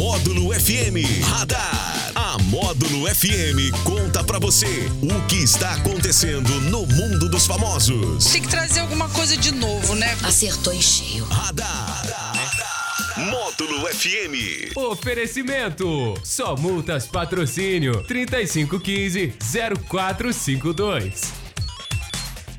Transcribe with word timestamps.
Módulo 0.00 0.48
FM 0.58 0.96
Radar. 1.22 2.12
A 2.14 2.38
Módulo 2.44 3.06
FM 3.14 3.70
conta 3.84 4.24
pra 4.24 4.38
você 4.38 4.90
o 5.02 5.26
que 5.26 5.36
está 5.36 5.74
acontecendo 5.74 6.48
no 6.62 6.86
mundo 6.86 7.28
dos 7.28 7.46
famosos. 7.46 8.24
Tem 8.24 8.40
que 8.40 8.48
trazer 8.48 8.80
alguma 8.80 9.10
coisa 9.10 9.36
de 9.36 9.52
novo, 9.52 9.94
né? 9.94 10.16
Acertou 10.24 10.72
em 10.72 10.80
cheio. 10.80 11.26
Radar. 11.26 12.02
Módulo 13.18 13.86
FM. 13.88 14.74
Oferecimento: 14.74 16.14
Só 16.24 16.56
Multas 16.56 17.06
Patrocínio 17.06 18.02
3515 18.04 19.34
0452. 19.86 21.40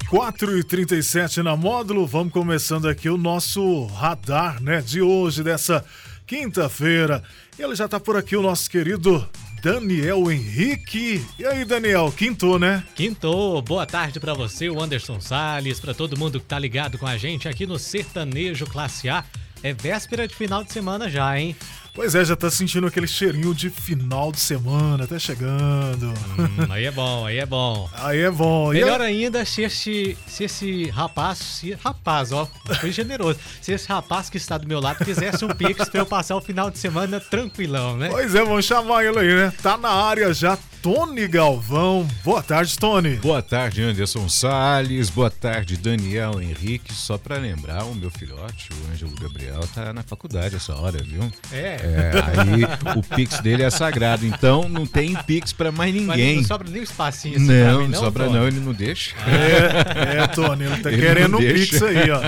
4 0.08 0.60
e 0.60 0.64
37 0.64 1.42
na 1.42 1.56
módulo, 1.56 2.06
vamos 2.06 2.34
começando 2.34 2.88
aqui 2.88 3.10
o 3.10 3.18
nosso 3.18 3.86
radar, 3.86 4.62
né, 4.62 4.82
de 4.82 5.02
hoje, 5.02 5.42
dessa 5.42 5.84
quinta-feira. 6.32 7.22
Ele 7.60 7.76
já 7.76 7.90
tá 7.90 8.00
por 8.00 8.16
aqui, 8.16 8.38
o 8.38 8.42
nosso 8.42 8.70
querido 8.70 9.28
Daniel 9.62 10.32
Henrique. 10.32 11.22
E 11.38 11.46
aí, 11.46 11.66
Daniel, 11.66 12.10
quintou, 12.10 12.58
né? 12.58 12.86
Quintou, 12.96 13.62
boa 13.62 13.86
tarde 13.86 14.18
para 14.18 14.34
você, 14.34 14.70
o 14.70 14.82
Anderson 14.82 15.20
Salles, 15.20 15.82
para 15.82 15.94
todo 15.94 16.18
mundo 16.18 16.40
que 16.40 16.46
tá 16.46 16.58
ligado 16.58 16.98
com 16.98 17.06
a 17.06 17.18
gente 17.18 17.50
aqui 17.50 17.68
no 17.68 17.78
Sertanejo 17.78 18.66
Classe 18.66 19.10
A. 19.10 19.26
É 19.62 19.74
véspera 19.74 20.26
de 20.26 20.34
final 20.34 20.64
de 20.64 20.72
semana 20.72 21.10
já, 21.10 21.38
hein? 21.38 21.54
Pois 21.94 22.16
é, 22.16 22.24
já 22.24 22.38
tá 22.38 22.50
sentindo 22.50 22.88
aquele 22.88 23.08
cheirinho 23.08 23.54
de 23.54 23.70
final 23.70 24.32
de 24.32 24.40
semana, 24.40 25.04
até 25.04 25.20
chegando. 25.20 26.08
Hum, 26.08 26.72
aí 26.72 26.86
é 26.86 26.92
bom, 26.92 27.26
aí 27.26 27.38
é 27.38 27.46
bom. 27.46 27.90
Aí 27.94 28.22
é 28.22 28.32
bom. 28.32 28.70
Melhor 28.70 29.02
ainda 29.02 29.44
se 29.44 29.62
esse, 29.64 30.18
se 30.26 30.46
esse 30.46 30.90
rapaz, 30.90 31.38
se, 31.38 31.74
rapaz, 31.74 32.32
ó, 32.32 32.48
foi 32.80 32.92
generoso. 32.92 33.40
Se 33.62 33.74
esse 33.74 33.90
rapaz 33.90 34.30
que 34.30 34.38
está 34.38 34.58
do 34.58 34.68
meu 34.68 34.80
lado 34.80 35.04
fizesse 35.04 35.44
um 35.44 35.50
pix 35.50 35.90
pra 35.90 36.00
eu 36.00 36.06
passar 36.06 36.38
o 36.38 36.42
final 36.42 36.72
de 36.72 36.80
semana 36.80 37.20
tranquilão, 37.20 37.98
né? 37.98 38.08
Pois 38.10 38.34
é, 38.36 38.44
vamos 38.44 38.66
chamar 38.66 39.04
ele 39.04 39.20
aí, 39.20 39.36
né? 39.36 39.54
Tá 39.62 39.78
na 39.78 39.90
área 39.90 40.34
já, 40.34 40.58
Tony 40.82 41.28
Galvão. 41.28 42.08
Boa 42.24 42.42
tarde, 42.42 42.76
Tony. 42.78 43.16
Boa 43.18 43.42
tarde, 43.44 43.84
Anderson 43.84 44.28
Salles. 44.28 45.12
Boa 45.12 45.30
tarde, 45.30 45.78
Daniel 45.78 46.42
Henrique. 46.42 46.92
Só 46.92 47.20
para 47.20 47.38
lembrar, 47.38 47.84
o 47.84 47.94
meu 47.94 48.10
filhote, 48.10 48.70
o 48.74 48.92
Ângelo 48.92 49.14
Gabriel, 49.22 49.60
tá 49.76 49.94
na 49.94 50.02
faculdade 50.02 50.56
essa 50.56 50.74
hora, 50.76 50.98
viu? 51.04 51.32
É. 51.52 51.76
É, 51.84 52.12
aí 52.40 52.64
o 52.98 53.04
Pix 53.16 53.40
dele 53.42 53.62
é 53.62 53.70
sagrado, 53.70 54.26
então 54.26 54.68
não 54.68 54.88
tem 54.88 55.14
Pix 55.28 55.54
para 55.54 55.72
mais 55.72 55.94
ninguém. 55.94 56.38
Mas 56.38 56.38
não 56.38 56.44
sobra 56.56 56.68
nem 56.70 56.82
um 56.82 56.84
espacinho 56.84 57.36
assim 57.38 57.46
não, 57.46 57.78
mim, 57.78 57.84
não, 57.84 57.88
não 57.90 58.00
sobra 58.00 58.26
Tony? 58.26 58.38
não, 58.40 58.48
ele 58.48 58.60
não 58.60 58.74
deixa. 58.74 59.16
É, 59.28 60.18
é, 60.24 60.28
Tony, 60.28 60.64
ele 60.66 60.78
tá 60.78 60.92
Ele 60.92 61.02
querendo 61.02 61.38
um 61.38 61.40
pix 61.40 61.82
aí, 61.84 62.10
ó. 62.10 62.22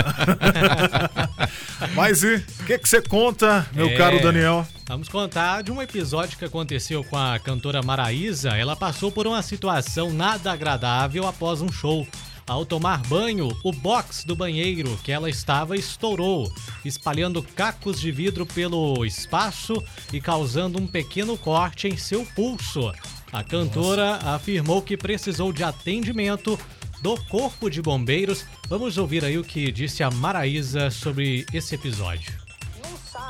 Mas 1.96 2.22
e 2.24 2.36
o 2.36 2.44
que 2.66 2.78
que 2.78 2.88
você 2.88 3.02
conta, 3.02 3.66
meu 3.74 3.90
É. 3.90 3.98
caro 3.98 4.22
Daniel? 4.22 4.66
Vamos 4.86 5.08
contar 5.08 5.64
de 5.64 5.72
um 5.72 5.82
episódio 5.82 6.38
que 6.38 6.44
aconteceu 6.44 7.04
com 7.06 7.18
a 7.18 7.40
cantora 7.40 7.82
Maraísa. 7.82 8.50
Ela 8.50 8.76
passou 8.76 9.12
por 9.12 9.26
uma 9.26 9.42
situação 9.42 10.12
nada 10.12 10.52
agradável 10.52 11.26
após 11.26 11.62
um 11.62 11.72
show. 11.72 12.06
Ao 12.46 12.66
tomar 12.66 13.02
banho, 13.08 13.58
o 13.64 13.72
box 13.72 14.26
do 14.26 14.36
banheiro 14.36 15.00
que 15.02 15.12
ela 15.14 15.30
estava 15.30 15.78
estourou, 15.78 16.54
espalhando 16.84 17.42
cacos 17.42 18.00
de 18.02 18.12
vidro 18.12 18.46
pelo 18.46 19.06
espaço 19.06 19.82
e 20.12 20.20
causando 20.20 20.78
um 20.78 20.86
pequeno 20.86 21.38
corte 21.38 21.88
em 21.88 21.96
seu 21.96 22.26
pulso. 22.36 22.92
A 23.32 23.42
cantora 23.42 24.16
afirmou 24.18 24.82
que 24.82 24.98
precisou 24.98 25.54
de 25.54 25.64
atendimento 25.64 26.60
do 27.02 27.18
Corpo 27.26 27.70
de 27.70 27.82
Bombeiros. 27.82 28.46
Vamos 28.68 28.98
ouvir 28.98 29.24
aí 29.24 29.38
o 29.38 29.44
que 29.44 29.72
disse 29.72 30.04
a 30.04 30.12
Maraísa 30.12 30.92
sobre 30.92 31.46
esse 31.54 31.74
episódio. 31.74 32.43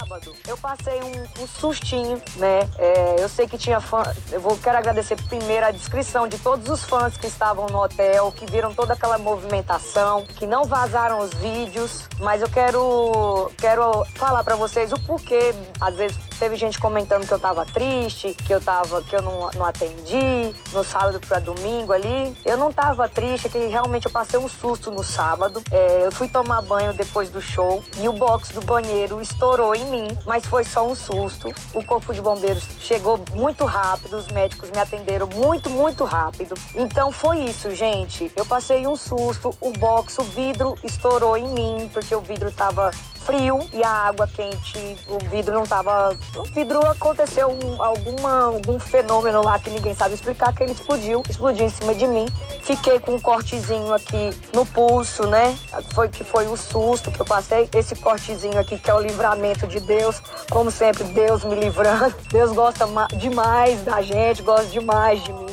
Sábado, 0.03 0.35
eu 0.45 0.57
passei 0.57 1.01
um, 1.01 1.43
um 1.43 1.47
sustinho, 1.47 2.21
né? 2.35 2.69
É, 2.77 3.15
eu 3.19 3.29
sei 3.29 3.47
que 3.47 3.57
tinha 3.57 3.79
fã. 3.79 4.03
Eu 4.33 4.41
vou, 4.41 4.57
quero 4.57 4.77
agradecer 4.77 5.15
primeiro 5.29 5.65
a 5.65 5.71
descrição 5.71 6.27
de 6.27 6.37
todos 6.39 6.67
os 6.67 6.83
fãs 6.83 7.15
que 7.15 7.27
estavam 7.27 7.67
no 7.67 7.81
hotel, 7.81 8.29
que 8.33 8.45
viram 8.45 8.73
toda 8.73 8.93
aquela 8.93 9.17
movimentação, 9.17 10.25
que 10.25 10.45
não 10.45 10.65
vazaram 10.65 11.19
os 11.19 11.33
vídeos. 11.35 12.09
Mas 12.19 12.41
eu 12.41 12.49
quero, 12.49 13.49
quero 13.57 14.03
falar 14.15 14.43
pra 14.43 14.57
vocês 14.57 14.91
o 14.91 14.99
porquê. 15.05 15.55
Às 15.79 15.95
vezes 15.95 16.17
teve 16.37 16.55
gente 16.55 16.79
comentando 16.79 17.27
que 17.27 17.33
eu 17.33 17.39
tava 17.39 17.65
triste, 17.65 18.33
que 18.33 18.53
eu 18.53 18.61
tava, 18.61 19.01
que 19.03 19.15
eu 19.15 19.21
não, 19.21 19.49
não 19.51 19.65
atendi 19.65 20.53
no 20.71 20.83
sábado 20.83 21.19
pra 21.19 21.39
domingo 21.39 21.93
ali. 21.93 22.35
Eu 22.45 22.57
não 22.57 22.71
tava 22.71 23.07
triste, 23.07 23.47
é 23.47 23.49
que 23.49 23.57
realmente 23.67 24.05
eu 24.05 24.11
passei 24.11 24.39
um 24.39 24.47
susto 24.47 24.91
no 24.91 25.03
sábado. 25.03 25.61
É, 25.71 26.05
eu 26.05 26.11
fui 26.11 26.27
tomar 26.27 26.61
banho 26.61 26.93
depois 26.93 27.29
do 27.29 27.41
show 27.41 27.83
e 27.99 28.07
o 28.07 28.13
box 28.13 28.53
do 28.53 28.61
banheiro 28.61 29.21
estourou 29.21 29.75
em 29.75 29.85
mim, 29.85 30.07
mas 30.25 30.45
foi 30.45 30.63
só 30.63 30.87
um 30.87 30.95
susto. 30.95 31.53
O 31.73 31.83
corpo 31.83 32.13
de 32.13 32.21
bombeiros 32.21 32.63
chegou 32.79 33.19
muito 33.33 33.65
rápido, 33.65 34.17
os 34.17 34.27
médicos 34.27 34.69
me 34.71 34.79
atenderam 34.79 35.27
muito, 35.27 35.69
muito 35.69 36.03
rápido. 36.03 36.55
Então 36.75 37.11
foi 37.11 37.39
isso, 37.39 37.73
gente. 37.75 38.31
Eu 38.35 38.45
passei 38.45 38.85
um 38.87 38.95
susto, 38.95 39.55
o 39.59 39.71
box, 39.71 40.17
o 40.19 40.23
vidro 40.23 40.75
estourou 40.83 41.37
em 41.37 41.47
mim, 41.47 41.89
porque 41.93 42.15
o 42.15 42.21
vidro 42.21 42.51
tava 42.51 42.91
frio 43.25 43.59
e 43.73 43.83
a 43.83 43.89
água 43.89 44.27
quente, 44.27 44.97
o 45.07 45.17
vidro 45.29 45.53
não 45.53 45.65
tava. 45.65 46.15
O 46.35 46.43
vidro 46.43 46.85
aconteceu 46.85 47.49
um- 47.49 47.81
alguma, 47.81 48.45
algum 48.45 48.79
fenômeno 48.79 49.43
lá 49.43 49.57
que 49.59 49.69
ninguém 49.69 49.95
sabe 49.95 50.13
explicar, 50.15 50.53
que 50.53 50.63
ele 50.63 50.73
explodiu, 50.73 51.23
explodiu 51.29 51.65
em 51.65 51.69
cima 51.69 51.93
de 51.95 52.05
mim. 52.07 52.25
Fiquei 52.61 52.99
com 52.99 53.15
um 53.15 53.19
cortezinho 53.19 53.93
aqui 53.93 54.31
no 54.53 54.65
pulso, 54.65 55.25
né? 55.27 55.57
Foi 55.93 56.07
que 56.09 56.23
foi 56.23 56.47
o 56.47 56.55
susto 56.57 57.11
que 57.11 57.19
eu 57.21 57.25
passei. 57.25 57.69
Esse 57.75 57.95
cortezinho 57.95 58.57
aqui 58.59 58.77
que 58.77 58.89
é 58.89 58.93
o 58.93 58.99
livramento 58.99 59.67
de 59.67 59.79
Deus. 59.79 60.21
Como 60.49 60.69
sempre, 60.71 61.03
Deus 61.05 61.43
me 61.43 61.55
livrando. 61.55 62.13
Deus 62.31 62.51
gosta 62.51 62.85
ma- 62.87 63.07
demais 63.07 63.81
da 63.83 64.01
gente, 64.01 64.41
gosta 64.41 64.65
demais 64.67 65.23
de 65.23 65.31
mim. 65.33 65.52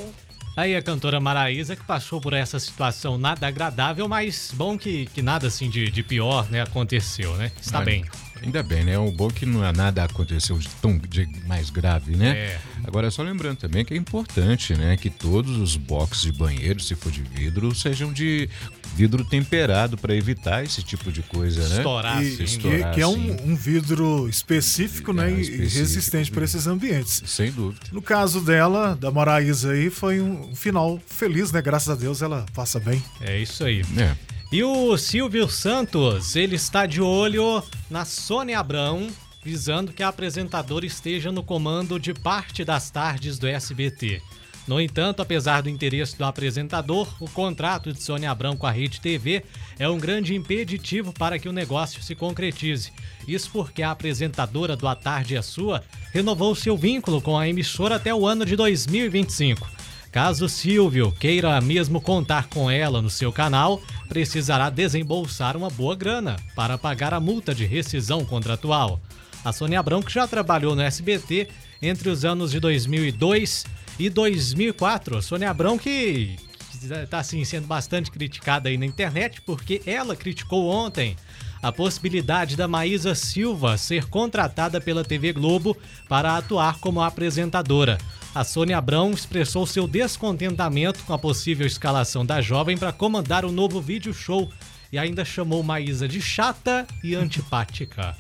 Aí 0.56 0.77
a 0.77 0.83
cantora 0.83 1.21
Maraísa 1.21 1.77
que 1.77 1.84
passou 1.84 2.21
por 2.21 2.33
essa 2.33 2.59
situação 2.59 3.16
nada 3.16 3.47
agradável, 3.47 4.09
mas 4.09 4.53
bom 4.55 4.77
que, 4.77 5.06
que 5.06 5.22
nada 5.22 5.47
assim 5.47 5.71
de, 5.71 5.91
de 5.91 6.03
pior, 6.03 6.50
né, 6.50 6.61
aconteceu, 6.61 7.34
né? 7.37 7.53
Está 7.61 7.78
Olha, 7.78 7.87
bem. 7.87 8.05
Ainda 8.43 8.62
bem, 8.62 8.84
né? 8.84 8.99
O 8.99 9.11
bom 9.12 9.28
é 9.28 9.33
que 9.33 9.45
não 9.47 9.65
é 9.65 9.73
nada 9.73 10.05
aconteceu 10.05 10.59
de 10.59 10.69
tão 10.81 10.97
de 10.99 11.28
mais 11.47 11.69
grave, 11.71 12.17
né? 12.17 12.31
É. 12.31 12.59
Agora, 12.84 13.11
só 13.11 13.23
lembrando 13.23 13.59
também 13.59 13.84
que 13.84 13.93
é 13.93 13.97
importante, 13.97 14.75
né? 14.75 14.97
Que 14.97 15.11
todos 15.11 15.56
os 15.59 15.77
boxes 15.77 16.23
de 16.23 16.33
banheiro, 16.33 16.81
se 16.81 16.95
for 16.95 17.12
de 17.12 17.23
vidro, 17.23 17.75
sejam 17.75 18.12
de 18.12 18.49
vidro 18.97 19.25
temperado 19.25 19.97
para 19.99 20.15
evitar 20.15 20.65
esse 20.65 20.83
tipo 20.83 21.12
de 21.12 21.23
coisa, 21.23 21.69
né? 21.69 21.77
Estourar, 21.79 22.23
E- 22.23 22.31
sim. 22.31 22.37
que, 22.39 22.43
estourar, 22.45 22.95
que 22.95 23.00
é 23.00 23.06
um, 23.06 23.50
um 23.53 23.55
vidro 23.56 24.29
específico, 24.29 25.12
né? 25.12 25.31
É, 25.31 25.34
e- 25.34 25.41
específico. 25.43 25.77
E 25.77 25.79
resistente 25.79 26.31
para 26.31 26.45
esses 26.45 26.67
ambientes. 26.67 27.23
Sem 27.27 27.53
dúvida. 27.53 27.87
No 27.93 28.00
caso 28.03 28.41
dela, 28.41 28.97
da 28.97 29.11
Maraísa 29.11 29.73
aí, 29.73 29.91
foi 29.91 30.21
um 30.21 30.55
final 30.56 30.99
feliz, 31.06 31.53
né? 31.53 31.61
Graças 31.61 31.89
a 31.91 31.95
Deus 31.95 32.23
ela 32.23 32.47
passa 32.55 32.81
bem. 32.81 33.03
É 33.21 33.39
isso 33.39 33.62
aí. 33.65 33.83
É. 33.97 34.17
E 34.53 34.65
o 34.65 34.97
Silvio 34.99 35.49
Santos, 35.49 36.34
ele 36.34 36.56
está 36.56 36.84
de 36.84 37.00
olho 37.00 37.62
na 37.88 38.05
Sônia 38.05 38.59
Abrão, 38.59 39.09
visando 39.44 39.93
que 39.93 40.03
a 40.03 40.09
apresentadora 40.09 40.84
esteja 40.84 41.31
no 41.31 41.41
comando 41.41 42.00
de 42.00 42.12
parte 42.12 42.65
das 42.65 42.91
tardes 42.91 43.38
do 43.38 43.47
SBT. 43.47 44.21
No 44.66 44.81
entanto, 44.81 45.22
apesar 45.22 45.62
do 45.62 45.69
interesse 45.69 46.19
do 46.19 46.25
apresentador, 46.25 47.09
o 47.21 47.31
contrato 47.31 47.93
de 47.93 48.03
Sônia 48.03 48.28
Abrão 48.28 48.56
com 48.56 48.66
a 48.66 48.72
Rede 48.72 49.00
TV 49.00 49.44
é 49.78 49.88
um 49.88 49.99
grande 49.99 50.34
impeditivo 50.34 51.12
para 51.12 51.38
que 51.38 51.49
o 51.49 51.53
negócio 51.53 52.03
se 52.03 52.17
concretize. 52.17 52.93
Isso 53.28 53.50
porque 53.53 53.84
a 53.84 53.93
apresentadora 53.93 54.77
do 54.77 54.88
A 54.88 54.97
Tarde 54.97 55.37
é 55.37 55.43
Sua 55.43 55.84
renovou 56.12 56.56
seu 56.56 56.77
vínculo 56.77 57.22
com 57.22 57.38
a 57.38 57.49
emissora 57.49 57.94
até 57.94 58.12
o 58.12 58.27
ano 58.27 58.44
de 58.44 58.56
2025. 58.56 59.71
Caso 60.10 60.48
Silvio 60.48 61.12
queira 61.12 61.60
mesmo 61.60 62.00
contar 62.00 62.48
com 62.48 62.69
ela 62.69 63.00
no 63.00 63.09
seu 63.09 63.32
canal, 63.32 63.81
precisará 64.09 64.69
desembolsar 64.69 65.56
uma 65.56 65.71
boa 65.71 65.94
grana 65.94 66.34
para 66.56 66.76
pagar 66.76 67.15
a 67.15 67.21
multa 67.21 67.54
de 67.54 67.65
rescisão 67.65 68.25
contratual. 68.25 69.00
A 69.44 69.53
Sônia 69.53 69.78
Abrão, 69.78 70.03
que 70.03 70.12
já 70.12 70.26
trabalhou 70.26 70.75
no 70.75 70.82
SBT 70.82 71.49
entre 71.81 72.11
os 72.11 72.25
anos 72.25 72.50
de 72.50 72.58
2002 72.58 73.64
e 74.00 74.11
2004. 74.11 75.19
A 75.19 75.23
Sônia 75.23 75.55
está 77.02 77.20
assim, 77.20 77.44
sendo 77.44 77.69
bastante 77.69 78.11
criticada 78.11 78.69
aí 78.69 78.76
na 78.76 78.87
internet 78.87 79.40
porque 79.43 79.81
ela 79.87 80.17
criticou 80.17 80.69
ontem 80.69 81.17
a 81.62 81.70
possibilidade 81.70 82.56
da 82.56 82.67
Maísa 82.67 83.14
Silva 83.14 83.79
ser 83.79 84.06
contratada 84.08 84.81
pela 84.81 85.05
TV 85.05 85.32
Globo 85.32 85.76
para 86.08 86.37
atuar 86.37 86.79
como 86.79 87.00
apresentadora. 87.00 87.96
A 88.32 88.44
Sônia 88.44 88.79
Abrão 88.79 89.11
expressou 89.11 89.67
seu 89.67 89.88
descontentamento 89.88 91.03
com 91.03 91.12
a 91.12 91.19
possível 91.19 91.67
escalação 91.67 92.25
da 92.25 92.41
jovem 92.41 92.79
para 92.79 92.93
comandar 92.93 93.44
o 93.44 93.50
novo 93.50 93.81
vídeo 93.81 94.15
show 94.15 94.49
e 94.93 94.99
ainda 94.99 95.25
chamou 95.25 95.65
Maísa 95.65 96.06
de 96.06 96.23
chata 96.23 96.87
e 97.03 97.17
antipática. 97.17 98.17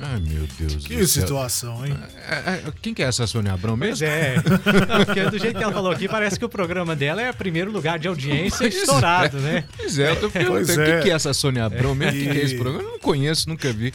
Ai, 0.00 0.20
meu 0.20 0.46
Deus 0.58 0.86
Que 0.86 0.96
do 0.96 1.06
céu. 1.06 1.22
situação, 1.22 1.86
hein? 1.86 1.96
É, 2.28 2.34
é, 2.34 2.62
quem 2.82 2.92
que 2.92 3.02
é 3.02 3.06
essa 3.06 3.26
Sônia 3.26 3.52
Abrão 3.52 3.78
Pois 3.78 4.00
mesmo? 4.00 4.06
é. 4.14 4.36
Não, 4.36 5.04
porque 5.06 5.24
do 5.30 5.38
jeito 5.38 5.56
que 5.56 5.62
ela 5.64 5.72
falou 5.72 5.90
aqui, 5.92 6.08
parece 6.08 6.38
que 6.38 6.44
o 6.44 6.48
programa 6.48 6.96
dela 6.96 7.22
é 7.22 7.32
primeiro 7.32 7.70
lugar 7.70 7.98
de 7.98 8.08
audiência 8.08 8.66
estourado, 8.66 9.38
né? 9.38 9.64
Pois 9.76 9.98
é, 9.98 10.10
eu 10.10 10.16
tô 10.16 10.30
Pois 10.30 10.32
perguntando 10.66 10.80
o 10.80 10.82
é. 10.84 10.96
que, 10.96 11.02
que 11.04 11.10
é 11.10 11.14
essa 11.14 11.32
Sônia 11.32 11.64
Abrão 11.64 11.94
mesmo? 11.94 12.18
O 12.20 12.22
que, 12.24 12.30
que 12.32 12.38
é 12.38 12.42
esse 12.44 12.54
E- 12.54 12.58
programa? 12.58 12.84
Eu 12.88 12.92
não 12.92 12.98
conheço, 12.98 13.48
nunca 13.48 13.72
vi. 13.72 13.92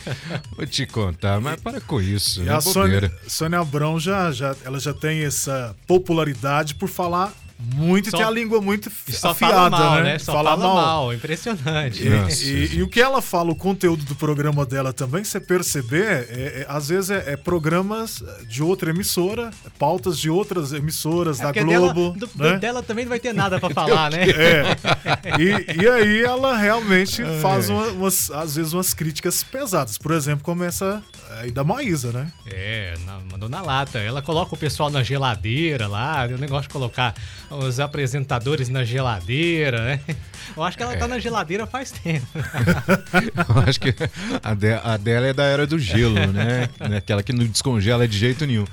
Vou 0.55 0.65
te 0.65 0.85
contar, 0.85 1.39
mas 1.41 1.59
para 1.61 1.81
com 1.81 2.01
isso. 2.01 2.43
E 2.43 2.49
é 2.49 2.53
a 2.53 2.61
Sônia. 2.61 3.11
Sônia 3.27 3.59
Abrão 3.59 3.99
já, 3.99 4.31
já, 4.31 4.55
ela 4.63 4.79
já 4.79 4.93
tem 4.93 5.23
essa 5.23 5.75
popularidade 5.87 6.75
por 6.75 6.87
falar 6.89 7.33
muito 7.61 8.09
Só- 8.09 8.17
tem 8.17 8.25
a 8.25 8.29
língua 8.31 8.61
muito 8.61 8.89
só 9.09 9.31
afiada, 9.31 9.53
fala 9.55 9.69
mal, 9.69 9.95
né? 9.95 10.03
né? 10.03 10.19
Só 10.19 10.31
fala, 10.31 10.55
mal. 10.55 11.13
Impressionante. 11.13 12.05
E, 12.05 12.09
Nossa, 12.09 12.43
e- 12.45 12.75
e 12.77 12.83
o 12.83 12.87
que 12.87 13.01
ela 13.01 13.21
fala, 13.21 13.51
o 13.51 13.55
conteúdo 13.55 14.05
do 14.05 14.15
programa 14.15 14.65
dela 14.65 14.93
também, 14.93 15.23
você 15.23 15.39
perceber, 15.41 16.27
é- 16.29 16.61
é- 16.61 16.65
às 16.69 16.87
vezes 16.87 17.09
é, 17.09 17.33
é 17.33 17.37
programas 17.37 18.23
de 18.47 18.63
outra 18.63 18.91
emissora, 18.91 19.51
pautas 19.77 20.17
de 20.17 20.29
outras 20.29 20.71
emissoras 20.71 21.39
É 21.39 21.43
da 21.43 21.51
Globo. 21.51 22.11
Dela, 22.13 22.31
do- 22.33 22.43
né? 22.43 22.57
dela 22.59 22.81
também 22.81 23.03
não 23.05 23.09
vai 23.09 23.19
ter 23.19 23.33
nada 23.33 23.59
pra 23.59 23.69
falar, 23.69 24.09
né? 24.11 24.19
É. 24.39 25.41
E, 25.41 25.81
e 25.83 25.87
aí 25.87 26.21
ela 26.23 26.55
realmente 26.57 27.21
É. 27.21 27.39
faz 27.41 27.69
uma- 27.69 27.87
umas, 27.87 28.31
às 28.31 28.55
vezes 28.55 28.71
umas 28.73 28.93
críticas 28.93 29.43
pesadas. 29.43 29.97
Por 29.97 30.11
exemplo, 30.13 30.43
como 30.43 30.63
essa 30.63 31.03
aí 31.39 31.51
da 31.51 31.63
Maísa, 31.63 32.11
né? 32.11 32.31
É, 32.45 32.93
na- 33.05 33.19
mandou 33.31 33.47
na 33.49 33.61
lata. 33.61 33.99
Ela 33.99 34.21
coloca 34.21 34.53
o 34.55 34.57
pessoal 34.57 34.89
na 34.89 35.01
geladeira 35.03 35.87
lá, 35.87 36.25
o 36.25 36.37
negócio 36.37 36.63
de 36.67 36.73
colocar 36.73 37.13
os 37.49 37.79
apresentadores 37.79 38.69
na 38.69 38.83
geladeira, 38.83 39.83
né? 39.85 39.99
Eu 40.57 40.63
acho 40.63 40.75
que 40.77 40.83
ela 40.83 40.95
tá 40.97 41.07
na 41.07 41.19
geladeira 41.19 41.65
faz 41.67 41.91
tempo. 41.91 42.25
Eu 43.55 43.61
acho 43.67 43.79
que 43.79 43.93
a, 44.43 44.53
de- 44.53 44.73
a 44.83 44.97
dela 44.97 45.27
é 45.27 45.33
da 45.33 45.43
era 45.43 45.65
do 45.67 45.77
gelo, 45.79 46.15
né? 46.31 46.67
Aquela 46.97 47.21
que 47.23 47.31
não 47.33 47.45
descongela 47.45 48.07
de 48.07 48.17
jeito 48.17 48.45
nenhum. 48.45 48.65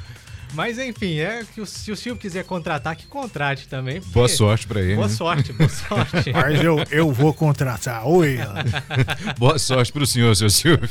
Mas 0.54 0.78
enfim, 0.78 1.18
é 1.18 1.42
que 1.54 1.60
o- 1.60 1.66
se 1.66 1.90
o 1.92 1.96
Silvio 1.96 2.18
quiser 2.18 2.44
contratar, 2.44 2.96
que 2.96 3.06
contrate 3.06 3.68
também. 3.68 3.96
porque- 3.96 4.14
Boa 4.14 4.28
sorte 4.28 4.66
pra 4.66 4.80
ele. 4.80 4.94
Boa 4.94 5.08
né? 5.08 5.12
sorte, 5.12 5.52
boa 5.52 5.68
sorte. 5.68 6.32
Mas 6.32 6.62
eu, 6.62 6.82
eu 6.90 7.12
vou 7.12 7.34
contratar. 7.34 8.06
Oi. 8.06 8.38
Boa 9.38 9.58
sorte 9.58 9.92
pro 9.92 10.06
senhor, 10.06 10.34
seu 10.34 10.48
Silvio. 10.48 10.88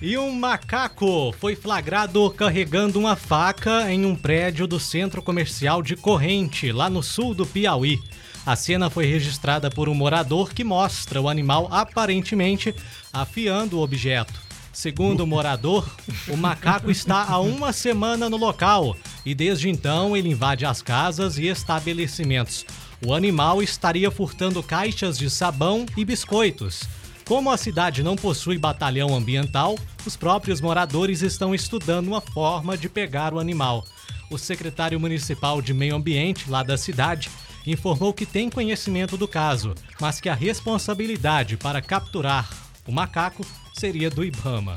E 0.00 0.18
um 0.18 0.30
macaco 0.30 1.34
foi 1.40 1.56
flagrado 1.56 2.30
carregando 2.30 2.98
uma 2.98 3.16
faca 3.16 3.90
em 3.90 4.04
um 4.04 4.14
prédio 4.14 4.66
do 4.66 4.78
centro 4.78 5.22
comercial 5.22 5.82
de 5.82 5.96
Corrente, 5.96 6.70
lá 6.70 6.90
no 6.90 7.02
sul 7.02 7.32
do 7.32 7.46
Piauí. 7.46 7.98
A 8.44 8.54
cena 8.54 8.90
foi 8.90 9.06
registrada 9.06 9.70
por 9.70 9.88
um 9.88 9.94
morador 9.94 10.52
que 10.52 10.62
mostra 10.62 11.18
o 11.18 11.30
animal 11.30 11.66
aparentemente 11.70 12.74
afiando 13.10 13.78
o 13.78 13.82
objeto. 13.82 14.38
Segundo 14.70 15.22
o 15.22 15.26
morador, 15.26 15.88
o 16.28 16.36
macaco 16.36 16.90
está 16.90 17.24
há 17.24 17.40
uma 17.40 17.72
semana 17.72 18.28
no 18.28 18.36
local 18.36 18.94
e 19.24 19.34
desde 19.34 19.70
então 19.70 20.14
ele 20.14 20.28
invade 20.28 20.66
as 20.66 20.82
casas 20.82 21.38
e 21.38 21.46
estabelecimentos. 21.46 22.66
O 23.04 23.14
animal 23.14 23.62
estaria 23.62 24.10
furtando 24.10 24.62
caixas 24.62 25.16
de 25.16 25.30
sabão 25.30 25.86
e 25.96 26.04
biscoitos. 26.04 26.82
Como 27.26 27.50
a 27.50 27.56
cidade 27.56 28.02
não 28.04 28.14
possui 28.14 28.56
batalhão 28.56 29.14
ambiental, 29.14 29.76
os 30.06 30.16
próprios 30.16 30.60
moradores 30.60 31.22
estão 31.22 31.54
estudando 31.54 32.06
uma 32.06 32.20
forma 32.20 32.76
de 32.78 32.88
pegar 32.88 33.34
o 33.34 33.40
animal. 33.40 33.84
O 34.30 34.38
secretário 34.38 34.98
municipal 35.00 35.60
de 35.60 35.74
Meio 35.74 35.96
Ambiente, 35.96 36.48
lá 36.48 36.62
da 36.62 36.78
cidade, 36.78 37.28
informou 37.66 38.12
que 38.14 38.24
tem 38.24 38.48
conhecimento 38.48 39.16
do 39.16 39.26
caso, 39.26 39.74
mas 40.00 40.20
que 40.20 40.28
a 40.28 40.34
responsabilidade 40.34 41.56
para 41.56 41.82
capturar 41.82 42.48
o 42.86 42.92
macaco 42.92 43.44
seria 43.74 44.08
do 44.08 44.24
Ibama. 44.24 44.76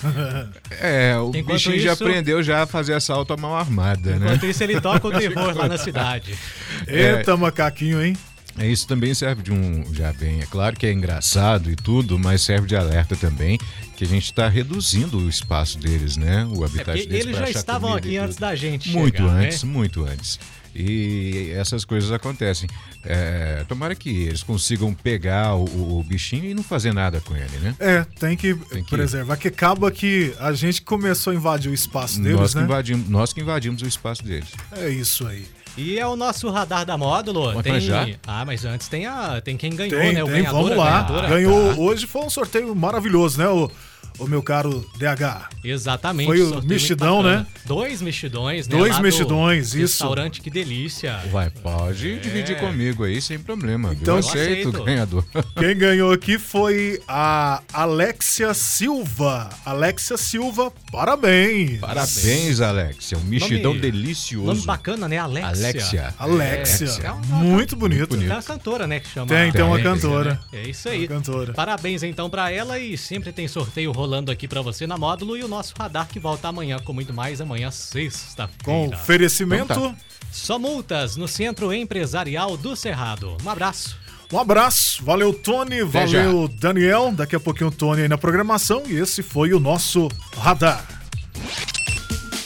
É, 0.80 1.16
o 1.18 1.30
Enquanto 1.30 1.54
bichinho 1.54 1.80
já 1.80 1.92
isso- 1.94 2.04
aprendeu 2.04 2.40
já 2.40 2.62
a 2.62 2.66
fazer 2.68 2.94
assalto 2.94 3.32
à 3.32 3.36
mão 3.36 3.56
armada, 3.56 4.14
né? 4.16 4.26
Enquanto 4.26 4.46
isso, 4.46 4.62
ele 4.62 4.80
toca 4.80 5.08
o 5.08 5.10
terror 5.18 5.56
lá 5.56 5.66
na 5.66 5.76
cidade. 5.76 6.38
Eita, 6.86 7.36
macaquinho, 7.36 8.00
hein? 8.00 8.16
É, 8.58 8.66
Isso 8.66 8.86
também 8.86 9.14
serve 9.14 9.42
de 9.42 9.52
um. 9.52 9.84
Já 9.94 10.12
bem, 10.12 10.40
é 10.40 10.46
claro 10.46 10.76
que 10.76 10.86
é 10.86 10.92
engraçado 10.92 11.70
e 11.70 11.76
tudo, 11.76 12.18
mas 12.18 12.42
serve 12.42 12.66
de 12.66 12.76
alerta 12.76 13.16
também 13.16 13.58
que 13.96 14.04
a 14.04 14.06
gente 14.06 14.24
está 14.24 14.48
reduzindo 14.48 15.18
o 15.18 15.28
espaço 15.28 15.78
deles, 15.78 16.16
né? 16.16 16.44
O 16.50 16.62
É 16.62 16.66
habitat 16.66 16.84
porque 16.98 17.06
deles. 17.06 17.26
eles 17.26 17.38
já 17.38 17.50
estavam 17.50 17.92
aqui 17.94 18.16
antes 18.16 18.36
da 18.36 18.54
gente 18.54 18.90
Muito 18.90 19.16
chegar, 19.18 19.32
né? 19.34 19.46
antes, 19.46 19.62
muito 19.64 20.04
antes. 20.04 20.38
E 20.80 21.50
essas 21.56 21.84
coisas 21.84 22.12
acontecem. 22.12 22.68
É, 23.04 23.64
tomara 23.66 23.94
que 23.96 24.10
eles 24.10 24.42
consigam 24.44 24.92
pegar 24.94 25.54
o, 25.56 25.98
o 25.98 26.04
bichinho 26.04 26.44
e 26.44 26.54
não 26.54 26.62
fazer 26.62 26.92
nada 26.92 27.20
com 27.20 27.34
ele, 27.34 27.56
né? 27.60 27.74
É, 27.80 28.04
tem 28.20 28.36
que, 28.36 28.54
Tem 28.54 28.84
que- 28.84 28.90
preservar, 28.90 29.36
que 29.36 29.48
acaba 29.48 29.90
que 29.90 30.32
a 30.38 30.52
gente 30.52 30.82
começou 30.82 31.32
a 31.32 31.36
invadir 31.36 31.70
o 31.70 31.74
espaço 31.74 32.20
deles, 32.20 32.38
nós, 32.38 32.52
que 32.52 32.58
né? 32.58 32.64
invadimos, 32.64 33.08
nós 33.08 33.32
que 33.32 33.40
invadimos 33.40 33.82
o 33.82 33.86
espaço 33.88 34.22
deles. 34.22 34.50
É 34.72 34.88
isso 34.88 35.26
aí. 35.26 35.46
E 35.76 35.98
é 35.98 36.06
o 36.06 36.16
nosso 36.16 36.48
radar 36.50 36.84
da 36.84 36.96
módulo. 36.96 37.52
Mas 37.54 37.62
tem... 37.62 37.80
já? 37.80 38.06
Ah, 38.26 38.44
mas 38.44 38.64
antes 38.64 38.88
tem, 38.88 39.06
a... 39.06 39.40
tem 39.40 39.56
quem 39.56 39.74
ganhou, 39.74 40.00
Tem, 40.00 40.12
né? 40.12 40.22
O 40.22 40.26
tem, 40.26 40.36
ganhador, 40.36 40.62
vamos 40.62 40.76
lá. 40.76 41.02
Ganhou. 41.28 41.78
Hoje 41.78 42.06
foi 42.06 42.22
um 42.22 42.30
sorteio 42.30 42.74
maravilhoso, 42.74 43.38
né, 43.38 43.48
o, 43.48 43.70
o 44.18 44.26
meu 44.26 44.42
caro 44.42 44.84
DH? 44.98 45.48
Exatamente. 45.64 46.26
Foi 46.26 46.42
o 46.42 46.62
mexidão, 46.62 47.22
né? 47.22 47.46
Dois 47.64 48.00
mexidões, 48.02 48.66
né? 48.66 48.76
Dois 48.76 48.92
lá 48.92 48.96
do 48.98 49.02
mexidões, 49.02 49.66
isso. 49.68 49.78
Restaurante, 50.02 50.40
que 50.40 50.50
delícia. 50.50 51.18
Vai, 51.30 51.50
pode 51.50 52.18
dividir 52.18 52.58
comigo 52.58 53.04
aí 53.04 53.20
sem 53.20 53.38
problema. 53.38 53.92
Então- 53.92 54.14
eu 54.14 54.20
aceito, 54.20 54.68
aceito. 54.70 54.84
ganhador. 54.84 55.24
Quem 55.56 55.76
ganhou 55.76 56.12
aqui 56.12 56.38
foi 56.38 57.00
a 57.06 57.62
Alexia 57.72 58.52
Silva. 58.54 59.48
Alexia 59.64 60.16
Silva, 60.16 60.72
parabéns. 60.90 61.78
Parabéns, 61.80 62.60
Alex. 62.60 63.12
É 63.12 63.16
um 63.16 63.20
mexidão 63.20 63.70
Nome- 63.74 63.80
delicioso. 63.80 64.46
Nome 64.46 64.62
bacana, 64.62 65.06
né? 65.08 65.18
Alexia. 65.18 65.48
Alexia. 65.48 66.14
Alexia. 66.18 66.86
É 67.06 67.10
uma- 67.12 67.36
Muito 67.38 67.76
bonito. 67.76 68.08
bonito. 68.08 68.26
Tem 68.26 68.36
uma 68.36 68.42
cantora, 68.42 68.86
né? 68.86 69.00
Que 69.00 69.08
chama 69.08 69.26
Tem, 69.26 69.52
tem 69.52 69.62
uma 69.62 69.74
Alexia, 69.74 69.92
cantora. 69.92 70.30
né? 70.52 70.60
É 70.60 70.68
isso 70.68 70.88
aí. 70.88 71.00
Uma 71.00 71.08
cantora. 71.08 71.52
Parabéns 71.52 72.02
então 72.02 72.28
pra 72.30 72.50
ela 72.50 72.78
e 72.78 72.96
sempre 72.96 73.30
tem 73.32 73.46
sorteio 73.46 73.92
rolando 73.92 74.07
aqui 74.30 74.48
pra 74.48 74.62
você 74.62 74.86
na 74.86 74.96
módulo 74.96 75.36
e 75.36 75.44
o 75.44 75.48
nosso 75.48 75.74
radar 75.78 76.08
que 76.08 76.18
volta 76.18 76.48
amanhã 76.48 76.78
com 76.78 76.92
muito 76.92 77.12
mais 77.12 77.40
amanhã 77.40 77.68
Com 77.68 77.72
sexta-feira. 77.72 78.96
oferecimento. 78.96 79.72
Então 79.72 79.96
Só 80.32 80.58
multas 80.58 81.16
no 81.16 81.28
Centro 81.28 81.72
Empresarial 81.72 82.56
do 82.56 82.74
Cerrado. 82.74 83.36
Um 83.44 83.50
abraço. 83.50 83.96
Um 84.32 84.38
abraço, 84.38 85.02
valeu 85.04 85.32
Tony, 85.32 85.82
valeu 85.82 86.48
Daniel. 86.48 87.12
Daqui 87.12 87.34
a 87.36 87.40
pouquinho 87.40 87.68
o 87.70 87.72
Tony 87.72 88.02
aí 88.02 88.08
na 88.08 88.18
programação 88.18 88.82
e 88.86 88.96
esse 88.96 89.22
foi 89.22 89.54
o 89.54 89.60
nosso 89.60 90.08
radar. 90.36 90.84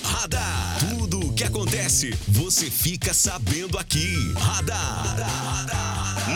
Radar. 0.04 0.76
Tudo 0.78 1.20
o 1.28 1.32
que 1.34 1.42
acontece, 1.44 2.10
você 2.28 2.70
fica 2.70 3.12
sabendo 3.12 3.78
aqui. 3.78 4.14
Radar. 4.38 5.16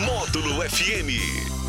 Módulo 0.05 0.61
FM. 0.69 1.66